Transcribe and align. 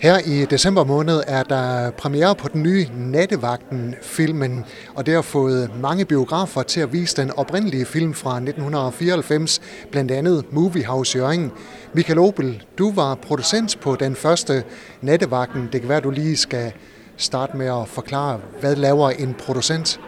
Her 0.00 0.18
i 0.18 0.44
december 0.44 0.84
måned 0.84 1.22
er 1.26 1.42
der 1.42 1.90
premiere 1.90 2.34
på 2.34 2.48
den 2.48 2.62
nye 2.62 2.86
Nattevagten-filmen, 2.96 4.64
og 4.94 5.06
det 5.06 5.14
har 5.14 5.22
fået 5.22 5.70
mange 5.80 6.04
biografer 6.04 6.62
til 6.62 6.80
at 6.80 6.92
vise 6.92 7.16
den 7.16 7.30
oprindelige 7.30 7.84
film 7.84 8.14
fra 8.14 8.36
1994, 8.36 9.60
blandt 9.90 10.10
andet 10.10 10.44
Movie 10.52 10.84
House 10.84 11.18
Jørgen. 11.18 11.52
Michael 11.92 12.18
Opel, 12.18 12.62
du 12.78 12.92
var 12.92 13.14
producent 13.14 13.80
på 13.80 13.96
den 13.96 14.16
første 14.16 14.64
Nattevagten. 15.02 15.68
Det 15.72 15.80
kan 15.80 15.88
være, 15.88 16.00
du 16.00 16.10
lige 16.10 16.36
skal 16.36 16.72
starte 17.16 17.56
med 17.56 17.66
at 17.66 17.88
forklare, 17.88 18.40
hvad 18.60 18.76
laver 18.76 19.10
en 19.10 19.34
producent? 19.38 20.00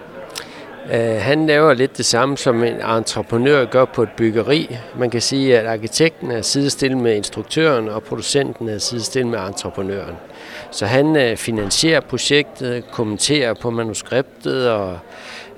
Øh, 0.92 1.16
han 1.20 1.46
laver 1.46 1.74
lidt 1.74 1.96
det 1.96 2.06
samme, 2.06 2.36
som 2.36 2.64
en 2.64 2.80
entreprenør 2.80 3.64
gør 3.64 3.84
på 3.84 4.02
et 4.02 4.08
byggeri. 4.16 4.76
Man 4.98 5.10
kan 5.10 5.20
sige, 5.20 5.58
at 5.58 5.66
arkitekten 5.66 6.30
er 6.30 6.42
sidestillet 6.42 6.98
med 6.98 7.16
instruktøren, 7.16 7.88
og 7.88 8.02
producenten 8.02 8.68
er 8.68 8.78
sidestillet 8.78 9.30
med 9.30 9.38
entreprenøren. 9.38 10.16
Så 10.70 10.86
han 10.86 11.16
øh, 11.16 11.36
finansierer 11.36 12.00
projektet, 12.00 12.90
kommenterer 12.90 13.54
på 13.54 13.70
manuskriptet 13.70 14.70
og 14.70 14.98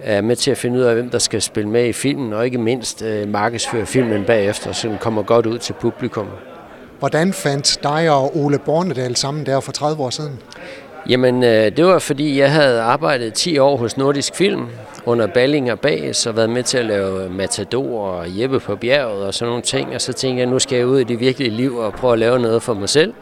er 0.01 0.21
med 0.21 0.37
til 0.37 0.51
at 0.51 0.59
finde 0.59 0.79
ud 0.79 0.85
af, 0.85 0.95
hvem 0.95 1.11
der 1.11 1.19
skal 1.19 1.43
spille 1.43 1.71
med 1.71 1.87
i 1.87 1.93
filmen, 1.93 2.33
og 2.33 2.45
ikke 2.45 2.59
mindst 2.59 3.03
øh, 3.03 3.29
markedsføre 3.29 3.87
filmen 3.87 4.25
bagefter, 4.25 4.73
så 4.73 4.89
den 4.89 4.99
kommer 4.99 5.23
godt 5.23 5.47
ud 5.47 5.59
til 5.59 5.73
publikum. 5.73 6.27
Hvordan 6.99 7.33
fandt 7.33 7.79
dig 7.83 8.11
og 8.11 8.37
Ole 8.37 8.59
Bornedal 8.59 9.17
sammen 9.17 9.47
der 9.47 9.61
for 9.61 9.73
30 9.73 10.03
år 10.03 10.11
siden? 10.11 10.39
Jamen, 11.09 11.45
øh, 11.45 11.77
det 11.77 11.85
var 11.85 11.99
fordi, 11.99 12.39
jeg 12.39 12.53
havde 12.53 12.81
arbejdet 12.81 13.35
10 13.35 13.59
år 13.59 13.77
hos 13.77 13.97
Nordisk 13.97 14.35
Film, 14.35 14.67
under 15.07 15.27
Balling 15.27 15.73
og 15.73 15.79
så 16.13 16.33
været 16.33 16.51
med 16.51 16.63
til 16.63 16.79
at 16.79 16.85
lave 16.85 17.31
Matador 17.31 18.09
og 18.09 18.41
Jeppe 18.41 18.61
på 18.61 18.77
bjerget 18.77 19.27
og 19.27 19.35
sådan 19.35 19.49
nogle 19.51 19.63
ting. 19.63 19.95
Og 19.95 20.01
så 20.01 20.13
tænkte 20.13 20.41
jeg, 20.41 20.51
nu 20.51 20.59
skal 20.59 20.77
jeg 20.77 20.87
ud 20.87 21.01
i 21.01 21.05
det 21.05 21.21
virkelige 21.21 21.51
liv 21.51 21.77
og 21.77 21.93
prøve 21.93 22.13
at 22.13 22.19
lave 22.19 22.39
noget 22.39 22.63
for 22.63 22.75
mig 22.75 22.89
selv. 22.89 23.15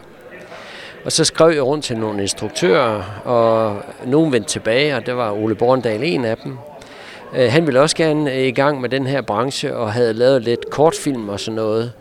Og 1.05 1.13
så 1.13 1.25
skrev 1.25 1.51
jeg 1.51 1.63
rundt 1.63 1.85
til 1.85 1.99
nogle 1.99 2.23
instruktører, 2.23 3.03
og 3.25 3.83
nogen 4.07 4.33
vendte 4.33 4.51
tilbage, 4.51 4.97
og 4.97 5.07
det 5.07 5.17
var 5.17 5.33
Ole 5.33 5.55
Borndal 5.55 6.05
en 6.05 6.25
af 6.25 6.37
dem. 6.37 6.59
Øh, 7.37 7.53
han 7.53 7.67
ville 7.67 7.81
også 7.81 7.97
gerne 7.97 8.35
øh, 8.35 8.47
i 8.47 8.51
gang 8.51 8.81
med 8.81 8.89
den 8.89 9.07
her 9.07 9.21
branche 9.21 9.77
og 9.77 9.93
havde 9.93 10.13
lavet 10.13 10.43
lidt 10.43 10.71
kortfilm 10.71 11.29
og 11.29 11.41
sådan 11.41 11.57
noget. 11.57 11.93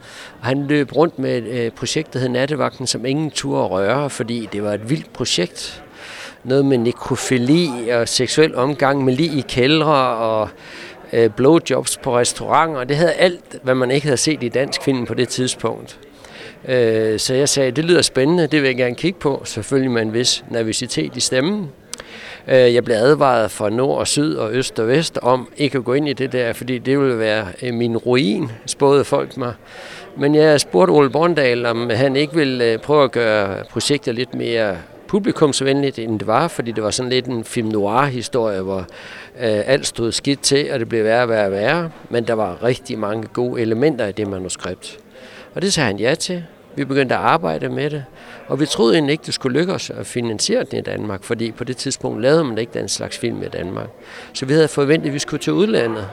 Og 0.42 0.48
han 0.48 0.68
løb 0.68 0.96
rundt 0.96 1.20
med 1.20 1.44
øh, 1.44 1.60
et 1.60 1.74
projekt, 1.74 2.14
der 2.14 2.20
hed 2.20 2.30
Nattevagten, 2.30 2.88
som 2.88 3.06
ingen 3.06 3.32
turde 3.32 3.68
røre, 3.68 4.10
fordi 4.10 4.50
det 4.52 4.64
var 4.64 4.74
et 4.74 4.90
vildt 4.90 5.14
projekt 5.14 5.84
noget 6.44 6.66
med 6.66 6.78
nekrofili 6.78 7.90
og 7.90 8.08
seksuel 8.08 8.56
omgang 8.56 9.06
med 9.06 9.14
lige 9.14 9.38
i 9.38 9.46
kældre 9.48 9.96
og 10.16 10.50
blowjobs 11.36 11.98
på 11.98 12.18
restauranter. 12.18 12.84
Det 12.84 12.98
havde 12.98 13.12
alt, 13.14 13.56
hvad 13.64 13.76
man 13.76 13.92
ikke 13.92 14.08
havde 14.08 14.18
set 14.18 14.44
i 14.44 14.50
dansk 14.50 14.84
film 14.84 15.06
på 15.06 15.14
det 15.14 15.30
tidspunkt. 15.30 16.00
Så 17.18 17.34
jeg 17.34 17.50
sagde, 17.50 17.72
det 17.72 17.86
lyder 17.86 18.02
spændende, 18.02 18.48
det 18.48 18.62
vil 18.62 18.68
jeg 18.68 18.78
gerne 18.78 18.96
kigge 18.96 19.20
på, 19.20 19.42
selvfølgelig 19.46 19.92
med 19.92 20.02
en 20.02 20.14
vis 20.14 20.44
nervøsitet 20.50 21.16
i 21.16 21.20
stemmen. 21.20 21.70
Øh, 22.48 22.74
jeg 22.74 22.84
blev 22.84 22.96
advaret 22.96 23.52
fra 23.52 23.70
nord 23.70 24.00
og 24.00 24.08
syd 24.08 24.36
og 24.36 24.54
øst 24.54 24.80
og 24.80 24.88
vest 24.88 25.20
om 25.22 25.48
ikke 25.58 25.78
at 25.78 25.84
gå 25.84 25.94
ind 25.94 26.10
i 26.10 26.14
det 26.14 26.32
der, 26.32 26.54
fordi 26.54 26.78
det 26.78 27.00
ville 27.00 27.20
være 27.20 27.46
øh, 27.62 27.74
min 27.74 27.98
ruin, 27.98 28.52
spåede 28.66 29.04
folk 29.04 29.38
mig. 29.38 29.54
Men 30.18 30.36
jeg 30.36 30.60
spurgte 30.60 30.92
Ole 30.92 31.10
Borndal, 31.10 31.66
om 31.66 31.90
han 31.90 32.16
ikke 32.16 32.36
ville 32.36 32.66
øh, 32.66 32.80
prøve 32.80 33.04
at 33.04 33.12
gøre 33.12 33.64
projektet 33.72 34.16
lidt 34.16 34.34
mere 34.36 34.78
publikumsvenligt, 35.08 36.00
end 36.00 36.20
det 36.20 36.28
var, 36.28 36.48
fordi 36.48 36.72
det 36.72 36.84
var 36.84 36.90
sådan 36.90 37.10
lidt 37.10 37.26
en 37.26 37.44
film 37.44 37.68
noir-historie, 37.68 38.62
hvor 38.62 38.80
øh, 39.40 39.62
alt 39.66 39.88
stod 39.88 40.12
skidt 40.12 40.42
til, 40.42 40.70
og 40.74 40.80
det 40.80 40.90
blev 40.90 41.04
værre 41.04 41.24
og 41.24 41.30
værre 41.30 41.46
og 41.46 41.52
værre, 41.52 41.90
men 42.10 42.24
der 42.24 42.34
var 42.34 42.64
rigtig 42.64 43.00
mange 43.00 43.28
gode 43.34 43.62
elementer 43.62 44.08
i 44.08 44.12
det 44.12 44.28
manuskript. 44.28 44.98
Og 45.56 45.62
det 45.62 45.74
sagde 45.74 45.88
han 45.88 46.00
ja 46.00 46.16
til. 46.16 46.44
Vi 46.76 46.86
begyndte 46.86 47.16
at 47.16 47.22
arbejde 47.22 47.70
med 47.70 47.90
det, 47.90 48.06
og 48.50 48.60
vi 48.60 48.66
troede 48.66 48.94
egentlig 48.94 49.12
ikke, 49.12 49.24
det 49.26 49.34
skulle 49.34 49.60
lykkes 49.60 49.90
at 49.90 50.08
finansiere 50.08 50.64
den 50.64 50.80
i 50.80 50.82
Danmark, 50.82 51.24
fordi 51.24 51.52
på 51.52 51.64
det 51.64 51.78
tidspunkt 51.78 52.22
lavede 52.22 52.44
man 52.44 52.58
ikke 52.58 52.74
den 52.74 52.90
slags 52.90 53.18
film 53.18 53.44
i 53.44 53.48
Danmark. 53.48 53.88
Så 54.34 54.46
vi 54.46 54.54
havde 54.54 54.68
forventet, 54.68 55.08
at 55.08 55.14
vi 55.14 55.20
skulle 55.20 55.42
til 55.42 55.54
udlandet. 55.54 56.08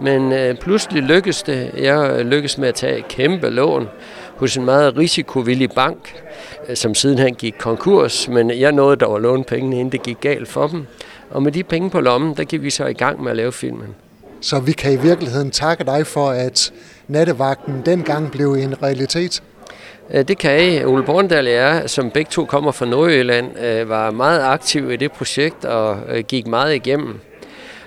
Men 0.00 0.32
øh, 0.32 0.56
pludselig 0.56 1.02
lykkedes 1.02 1.42
det. 1.42 1.70
Jeg 1.78 2.24
lykkedes 2.24 2.58
med 2.58 2.68
at 2.68 2.74
tage 2.74 2.98
et 2.98 3.08
kæmpe 3.08 3.48
lån 3.48 3.88
hos 4.36 4.56
en 4.56 4.64
meget 4.64 4.96
risikovillig 4.96 5.70
bank, 5.70 6.22
øh, 6.68 6.76
som 6.76 6.94
sidenhen 6.94 7.34
gik 7.34 7.54
konkurs, 7.58 8.28
men 8.28 8.50
jeg 8.50 8.72
nåede 8.72 8.96
dog 8.96 9.16
at 9.16 9.22
låne 9.22 9.44
pengene, 9.44 9.76
inden 9.76 9.92
det 9.92 10.02
gik 10.02 10.20
galt 10.20 10.48
for 10.48 10.66
dem. 10.66 10.86
Og 11.30 11.42
med 11.42 11.52
de 11.52 11.62
penge 11.62 11.90
på 11.90 12.00
lommen, 12.00 12.34
der 12.36 12.44
gik 12.44 12.62
vi 12.62 12.70
så 12.70 12.86
i 12.86 12.92
gang 12.92 13.22
med 13.22 13.30
at 13.30 13.36
lave 13.36 13.52
filmen. 13.52 13.94
Så 14.40 14.60
vi 14.60 14.72
kan 14.72 14.92
i 14.92 14.96
virkeligheden 14.96 15.50
takke 15.50 15.84
dig 15.84 16.06
for, 16.06 16.30
at 16.30 16.72
nattevagten 17.08 17.82
dengang 17.86 18.30
blev 18.32 18.52
en 18.52 18.82
realitet? 18.82 19.42
Øh, 20.10 20.28
det 20.28 20.38
kan 20.38 20.72
I. 20.72 20.84
Ole 20.84 21.02
Borndal 21.02 21.46
og 21.46 21.52
jeg, 21.52 21.82
som 21.86 22.10
begge 22.10 22.30
to 22.30 22.44
kommer 22.44 22.72
fra 22.72 22.86
Nordjylland, 22.86 23.58
øh, 23.58 23.88
var 23.88 24.10
meget 24.10 24.42
aktiv 24.42 24.90
i 24.90 24.96
det 24.96 25.12
projekt 25.12 25.64
og 25.64 25.98
øh, 26.08 26.24
gik 26.24 26.46
meget 26.46 26.74
igennem. 26.74 27.20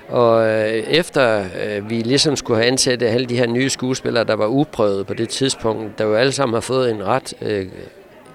Og 0.10 0.50
efter 0.88 1.44
vi 1.82 1.96
ligesom 1.96 2.36
skulle 2.36 2.58
have 2.58 2.72
ansat 2.72 3.04
alle 3.04 3.26
de 3.26 3.38
her 3.38 3.48
nye 3.48 3.70
skuespillere, 3.70 4.24
der 4.24 4.36
var 4.36 4.48
uprøvet 4.48 5.08
på 5.08 5.14
det 5.14 5.30
tidspunkt, 5.30 6.00
der 6.00 6.06
jo 6.06 6.16
alle 6.16 6.32
sammen 6.32 6.54
har 6.54 6.62
fået 6.62 6.92
en 6.92 7.06
ret 7.06 7.34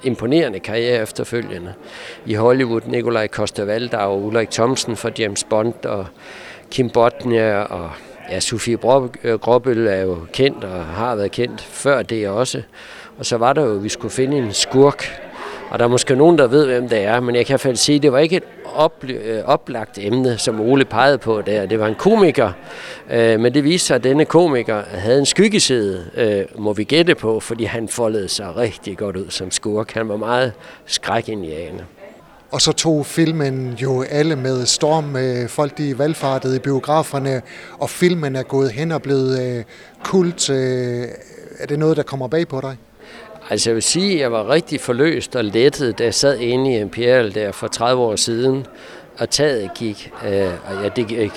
imponerende 0.03 0.60
karriere 0.60 1.03
efterfølgende. 1.03 1.72
I 2.26 2.34
Hollywood, 2.34 2.81
Nikolaj 2.87 3.28
Coster-Waldau 3.37 3.97
og 3.97 4.22
Ulrik 4.22 4.50
Thomsen 4.50 4.97
for 4.97 5.10
James 5.19 5.44
Bond 5.44 5.84
og 5.84 6.06
Kim 6.70 6.91
Botnia 6.91 7.62
og 7.62 7.91
ja, 8.31 8.41
Sofie 8.41 8.76
Gråbøl 9.38 9.87
er 9.87 10.03
jo 10.03 10.19
kendt 10.32 10.64
og 10.64 10.84
har 10.84 11.14
været 11.16 11.31
kendt 11.31 11.60
før 11.60 12.03
det 12.03 12.28
også. 12.28 12.62
Og 13.19 13.27
så 13.27 13.37
var 13.37 13.53
der 13.53 13.62
jo, 13.62 13.75
at 13.75 13.84
vi 13.84 13.89
skulle 13.89 14.12
finde 14.12 14.37
en 14.39 14.53
skurk. 14.53 15.05
Og 15.71 15.78
der 15.78 15.84
er 15.84 15.89
måske 15.89 16.17
nogen, 16.17 16.39
der 16.39 16.47
ved, 16.47 16.67
hvem 16.67 16.89
det 16.89 17.05
er, 17.05 17.21
men 17.21 17.34
jeg 17.34 17.47
kan 17.47 17.53
i 17.53 17.55
hvert 17.55 17.61
fald 17.61 17.77
sige, 17.77 17.97
at 17.97 18.03
det 18.03 18.12
var 18.12 18.19
ikke 18.19 18.37
et 18.37 18.43
opl- 18.65 19.12
øh, 19.12 19.45
oplagt 19.45 19.99
emne, 19.99 20.39
som 20.39 20.61
Ole 20.61 20.84
pegede 20.84 21.19
på 21.19 21.43
der. 21.47 21.67
Det 21.67 21.78
var 21.81 21.87
en 21.87 21.95
komiker, 21.95 22.53
øh, 23.11 23.41
men 23.41 23.55
det 23.55 23.65
viste 23.65 23.87
sig, 23.87 23.95
at 23.95 24.05
denne 24.05 24.25
komiker 24.25 24.83
havde 24.89 25.19
en 25.19 25.27
skyggeside, 25.27 26.05
øh, 26.17 26.62
må 26.62 26.73
vi 26.73 26.84
gætte 26.84 27.15
på, 27.15 27.41
fordi 27.41 27.65
han 27.65 27.89
foldede 27.89 28.28
sig 28.28 28.56
rigtig 28.56 28.99
godt 28.99 29.17
ud 29.17 29.31
som 29.31 29.50
skurk. 29.50 29.93
Han 29.93 30.09
var 30.09 30.17
meget 30.17 30.53
skrækindjagende. 30.87 31.84
Og 32.50 32.61
så 32.61 32.73
tog 32.73 33.06
filmen 33.06 33.73
jo 33.83 34.05
alle 34.11 34.37
med 34.37 34.67
storm. 34.67 35.17
Øh, 35.17 35.49
folk 35.49 35.79
de 35.79 35.99
valgfartede 35.99 36.56
i 36.56 36.59
biograferne, 36.59 37.43
og 37.79 37.91
filmen 37.91 38.37
er 38.37 38.43
gået 38.43 38.73
hen 38.73 38.93
og 38.93 39.03
blevet 39.03 39.43
øh, 39.43 39.65
kult. 40.05 40.50
Er 40.50 41.67
det 41.69 41.79
noget, 41.79 41.97
der 41.97 42.03
kommer 42.03 42.29
bag 42.29 42.49
på 42.49 42.61
dig? 42.61 42.77
Altså 43.52 43.70
jeg 43.70 43.74
vil 43.74 43.82
sige, 43.82 44.14
at 44.14 44.20
jeg 44.20 44.32
var 44.32 44.48
rigtig 44.48 44.80
forløst 44.80 45.36
og 45.36 45.44
lettet, 45.44 45.98
da 45.98 46.04
jeg 46.04 46.14
sad 46.14 46.38
inde 46.38 46.72
i 46.72 46.80
Imperial 46.80 47.34
der 47.34 47.52
for 47.52 47.68
30 47.68 48.02
år 48.02 48.16
siden, 48.16 48.66
og 49.18 49.30
taget 49.30 49.74
gik, 49.74 50.10
øh, 50.26 50.50
og 50.66 50.82
ja, 50.82 50.88
det, 50.88 51.30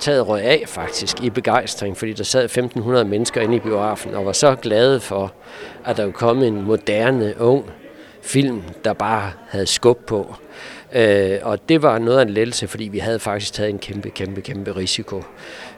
taget 0.00 0.28
røg 0.28 0.42
af 0.42 0.64
faktisk 0.66 1.22
i 1.22 1.30
begejstring, 1.30 1.96
fordi 1.96 2.12
der 2.12 2.24
sad 2.24 2.44
1500 2.44 3.04
mennesker 3.04 3.40
inde 3.40 3.56
i 3.56 3.60
biografen, 3.60 4.14
og 4.14 4.26
var 4.26 4.32
så 4.32 4.54
glade 4.54 5.00
for, 5.00 5.32
at 5.84 5.96
der 5.96 6.10
kom 6.10 6.42
en 6.42 6.62
moderne, 6.62 7.34
ung 7.40 7.64
film, 8.22 8.62
der 8.84 8.92
bare 8.92 9.30
havde 9.48 9.66
skub 9.66 10.06
på. 10.06 10.34
Øh, 10.94 11.38
og 11.42 11.68
det 11.68 11.82
var 11.82 11.98
noget 11.98 12.18
af 12.18 12.22
en 12.22 12.30
lettelse, 12.30 12.68
fordi 12.68 12.84
vi 12.84 12.98
havde 12.98 13.18
faktisk 13.18 13.52
taget 13.52 13.70
en 13.70 13.78
kæmpe, 13.78 14.10
kæmpe, 14.10 14.40
kæmpe 14.40 14.76
risiko. 14.76 15.22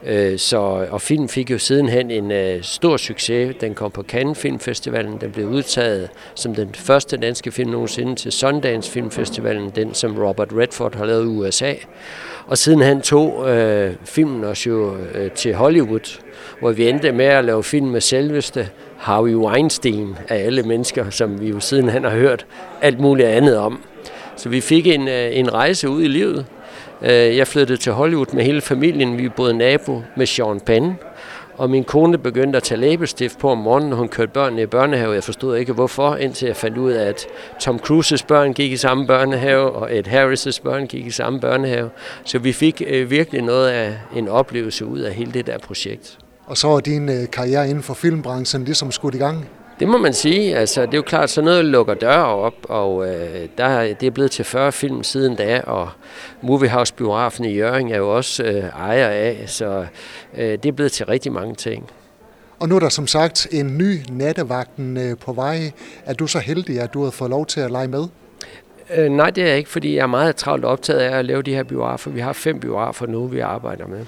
Øh, 0.06 0.38
så, 0.38 0.86
og 0.90 1.00
filmen 1.00 1.28
fik 1.28 1.50
jo 1.50 1.58
sidenhen 1.58 2.10
en 2.10 2.30
øh, 2.30 2.62
stor 2.62 2.96
succes. 2.96 3.56
Den 3.60 3.74
kom 3.74 3.90
på 3.90 4.02
Cannes 4.02 4.38
Filmfestivalen. 4.38 5.20
Den 5.20 5.30
blev 5.30 5.48
udtaget 5.48 6.08
som 6.34 6.54
den 6.54 6.74
første 6.74 7.16
danske 7.16 7.52
film 7.52 7.70
nogensinde 7.70 8.14
til 8.14 8.32
Sundance 8.32 8.90
Filmfestivalen, 8.90 9.70
den 9.70 9.94
som 9.94 10.18
Robert 10.18 10.48
Redford 10.52 10.94
har 10.96 11.04
lavet 11.04 11.24
i 11.24 11.26
USA. 11.26 11.74
Og 12.46 12.58
sidenhen 12.58 13.00
tog 13.00 13.50
øh, 13.50 13.94
filmen 14.04 14.44
os 14.44 14.66
jo 14.66 14.96
øh, 15.14 15.30
til 15.30 15.54
Hollywood, 15.54 16.20
hvor 16.60 16.72
vi 16.72 16.88
endte 16.88 17.12
med 17.12 17.24
at 17.24 17.44
lave 17.44 17.62
film 17.62 17.86
med 17.86 18.00
selveste 18.00 18.68
Harvey 18.98 19.34
Weinstein 19.34 20.16
af 20.28 20.44
alle 20.44 20.62
mennesker, 20.62 21.10
som 21.10 21.40
vi 21.40 21.48
jo 21.48 21.60
sidenhen 21.60 22.04
har 22.04 22.10
hørt 22.10 22.46
alt 22.82 23.00
muligt 23.00 23.28
andet 23.28 23.56
om. 23.56 23.80
Så 24.44 24.50
vi 24.50 24.60
fik 24.60 24.86
en, 24.86 25.08
øh, 25.08 25.36
en 25.38 25.52
rejse 25.54 25.88
ud 25.88 26.02
i 26.02 26.08
livet. 26.08 26.46
Øh, 27.02 27.36
jeg 27.36 27.46
flyttede 27.46 27.78
til 27.78 27.92
Hollywood 27.92 28.34
med 28.34 28.44
hele 28.44 28.60
familien. 28.60 29.18
Vi 29.18 29.28
boede 29.28 29.54
nabo 29.54 30.02
med 30.16 30.26
Sean 30.26 30.60
Penn. 30.60 30.98
Og 31.56 31.70
min 31.70 31.84
kone 31.84 32.18
begyndte 32.18 32.56
at 32.56 32.62
tage 32.62 32.80
læbestift 32.80 33.38
på 33.38 33.50
om 33.50 33.58
morgenen, 33.58 33.90
når 33.90 33.96
hun 33.96 34.08
kørte 34.08 34.32
børnene 34.32 34.62
i 34.62 34.66
børnehave. 34.66 35.14
Jeg 35.14 35.24
forstod 35.24 35.56
ikke 35.56 35.72
hvorfor, 35.72 36.16
indtil 36.16 36.46
jeg 36.46 36.56
fandt 36.56 36.78
ud 36.78 36.92
af, 36.92 37.08
at 37.08 37.26
Tom 37.60 37.78
Cruises 37.78 38.22
børn 38.22 38.52
gik 38.52 38.72
i 38.72 38.76
samme 38.76 39.06
børnehave, 39.06 39.70
og 39.70 39.96
Ed 39.96 40.06
Harris' 40.06 40.62
børn 40.62 40.86
gik 40.86 41.06
i 41.06 41.10
samme 41.10 41.40
børnehave. 41.40 41.90
Så 42.24 42.38
vi 42.38 42.52
fik 42.52 42.82
øh, 42.86 43.10
virkelig 43.10 43.42
noget 43.42 43.68
af 43.68 43.94
en 44.16 44.28
oplevelse 44.28 44.86
ud 44.86 44.98
af 44.98 45.14
hele 45.14 45.32
det 45.32 45.46
der 45.46 45.58
projekt. 45.58 46.18
Og 46.46 46.56
så 46.56 46.68
var 46.68 46.80
din 46.80 47.08
øh, 47.08 47.30
karriere 47.32 47.68
inden 47.68 47.82
for 47.82 47.94
filmbranchen 47.94 48.64
ligesom 48.64 48.90
skudt 48.90 49.14
i 49.14 49.18
gang? 49.18 49.48
Det 49.80 49.88
må 49.88 49.98
man 49.98 50.12
sige. 50.12 50.56
Altså, 50.56 50.86
det 50.86 50.94
er 50.94 50.98
jo 50.98 51.02
klart, 51.02 51.30
så 51.30 51.42
noget 51.42 51.64
lukker 51.64 51.94
døre 51.94 52.26
op, 52.26 52.54
og 52.68 53.08
øh, 53.08 53.48
der, 53.58 53.94
det 53.94 54.06
er 54.06 54.10
blevet 54.10 54.30
til 54.30 54.44
40 54.44 54.72
film 54.72 55.02
siden 55.02 55.36
da, 55.36 55.60
og 55.60 55.88
Moviehouse 56.42 56.94
Biografen 56.94 57.44
i 57.44 57.54
Jørgen 57.54 57.92
er 57.92 57.96
jo 57.96 58.16
også 58.16 58.42
øh, 58.42 58.64
ejer 58.64 59.08
af, 59.08 59.44
så 59.46 59.86
øh, 60.36 60.44
det 60.44 60.66
er 60.66 60.72
blevet 60.72 60.92
til 60.92 61.06
rigtig 61.06 61.32
mange 61.32 61.54
ting. 61.54 61.90
Og 62.58 62.68
nu 62.68 62.76
er 62.76 62.80
der 62.80 62.88
som 62.88 63.06
sagt 63.06 63.46
en 63.50 63.78
ny 63.78 64.00
nattevagten 64.10 64.96
øh, 64.96 65.18
på 65.18 65.32
vej. 65.32 65.72
Er 66.06 66.14
du 66.14 66.26
så 66.26 66.38
heldig, 66.38 66.80
at 66.80 66.94
du 66.94 67.04
har 67.04 67.10
fået 67.10 67.30
lov 67.30 67.46
til 67.46 67.60
at 67.60 67.70
lege 67.70 67.88
med? 67.88 68.04
Øh, 68.94 69.10
nej, 69.10 69.30
det 69.30 69.44
er 69.44 69.48
jeg 69.48 69.58
ikke, 69.58 69.70
fordi 69.70 69.96
jeg 69.96 70.02
er 70.02 70.06
meget 70.06 70.36
travlt 70.36 70.64
optaget 70.64 71.00
af 71.00 71.18
at 71.18 71.24
lave 71.24 71.42
de 71.42 71.54
her 71.54 71.62
biografer. 71.62 72.10
Vi 72.10 72.20
har 72.20 72.32
fem 72.32 72.60
biografer 72.60 73.06
nu, 73.06 73.26
vi 73.26 73.40
arbejder 73.40 73.86
med. 73.86 74.06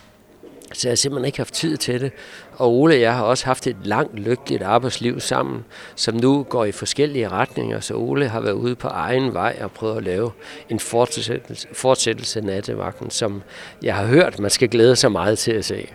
Så 0.72 0.88
jeg 0.88 0.90
har 0.90 0.96
simpelthen 0.96 1.24
ikke 1.24 1.38
haft 1.38 1.54
tid 1.54 1.76
til 1.76 2.00
det. 2.00 2.12
Og 2.56 2.72
Ole 2.72 2.94
og 2.94 3.00
jeg 3.00 3.14
har 3.14 3.22
også 3.22 3.44
haft 3.44 3.66
et 3.66 3.76
langt, 3.84 4.18
lykkeligt 4.18 4.62
arbejdsliv 4.62 5.20
sammen, 5.20 5.64
som 5.94 6.14
nu 6.14 6.42
går 6.42 6.64
i 6.64 6.72
forskellige 6.72 7.28
retninger. 7.28 7.80
Så 7.80 7.94
Ole 7.94 8.28
har 8.28 8.40
været 8.40 8.52
ude 8.52 8.74
på 8.74 8.88
egen 8.88 9.34
vej 9.34 9.58
og 9.60 9.70
prøvet 9.70 9.96
at 9.96 10.02
lave 10.02 10.30
en 10.68 10.80
fortsættelse, 10.80 11.68
fortsættelse 11.72 12.38
af 12.38 12.44
nattevagten, 12.44 13.10
som 13.10 13.42
jeg 13.82 13.94
har 13.94 14.06
hørt, 14.06 14.38
man 14.38 14.50
skal 14.50 14.68
glæde 14.68 14.96
sig 14.96 15.12
meget 15.12 15.38
til 15.38 15.52
at 15.52 15.64
se. 15.64 15.88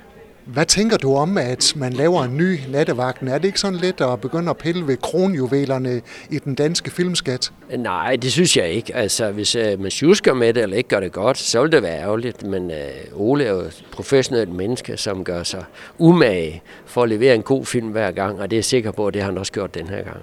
Hvad 0.45 0.65
tænker 0.65 0.97
du 0.97 1.15
om, 1.15 1.37
at 1.37 1.73
man 1.75 1.93
laver 1.93 2.23
en 2.23 2.37
ny 2.37 2.59
nattevagten? 2.69 3.27
Er 3.27 3.37
det 3.37 3.45
ikke 3.45 3.59
sådan 3.59 3.79
lidt 3.79 4.01
at 4.01 4.21
begynde 4.21 4.49
at 4.49 4.57
pille 4.57 4.87
ved 4.87 4.97
kronjuvelerne 4.97 6.01
i 6.29 6.39
den 6.39 6.55
danske 6.55 6.91
filmskat? 6.91 7.51
Nej, 7.77 8.15
det 8.15 8.31
synes 8.31 8.57
jeg 8.57 8.69
ikke. 8.69 8.95
Altså, 8.95 9.31
hvis 9.31 9.55
uh, 9.55 9.79
man 9.79 9.91
sjusker 9.91 10.33
med 10.33 10.53
det, 10.53 10.63
eller 10.63 10.77
ikke 10.77 10.89
gør 10.89 10.99
det 10.99 11.11
godt, 11.11 11.37
så 11.37 11.61
vil 11.61 11.71
det 11.71 11.83
være 11.83 11.99
ærgerligt. 11.99 12.43
Men 12.43 12.71
uh, 12.71 13.21
Ole 13.21 13.45
er 13.45 13.51
jo 13.51 13.59
et 13.59 13.83
professionelt 13.91 14.49
menneske, 14.49 14.97
som 14.97 15.23
gør 15.23 15.43
sig 15.43 15.63
umage 15.97 16.61
for 16.85 17.03
at 17.03 17.09
levere 17.09 17.35
en 17.35 17.43
god 17.43 17.65
film 17.65 17.87
hver 17.87 18.11
gang, 18.11 18.39
og 18.39 18.51
det 18.51 18.55
er 18.55 18.57
jeg 18.57 18.65
sikker 18.65 18.91
på, 18.91 19.07
at 19.07 19.13
det 19.13 19.21
har 19.21 19.29
han 19.29 19.37
også 19.37 19.51
gjort 19.51 19.73
den 19.73 19.87
her 19.87 20.03
gang. 20.03 20.17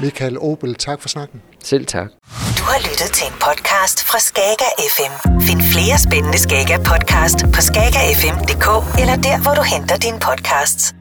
Michael 0.00 0.38
Obel, 0.38 0.74
tak 0.74 1.00
for 1.02 1.08
snakken. 1.08 1.42
Selv 1.64 1.86
tak. 1.86 2.08
Du 2.58 2.62
har 2.62 2.78
lyttet 2.90 3.10
til 3.16 3.26
en 3.26 3.32
podcast 3.46 4.04
fra 4.08 4.18
Skager 4.18 4.72
FM. 4.94 5.12
Find 5.46 5.59
flere 5.72 5.98
spændende 5.98 6.38
Skager 6.38 6.78
podcast 6.78 7.38
på 7.54 7.60
skagerfm.dk 7.60 8.66
eller 9.00 9.16
der, 9.16 9.42
hvor 9.42 9.54
du 9.54 9.62
henter 9.62 9.96
dine 9.96 10.18
podcasts. 10.18 10.94